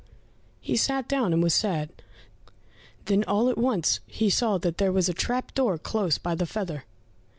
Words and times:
He 0.61 0.77
sat 0.77 1.07
down 1.07 1.31
and 1.31 1.43
was 1.43 1.53
sad, 1.53 1.89
then 3.05 3.23
all 3.25 3.49
at 3.51 3.57
once 3.59 3.99
he 4.07 4.31
saw 4.31 4.57
that 4.57 4.79
there 4.79 4.91
was 4.91 5.07
a 5.07 5.13
trap 5.13 5.53
door 5.53 5.77
close 5.77 6.17
by 6.17 6.33
the 6.33 6.47
feather. 6.47 6.85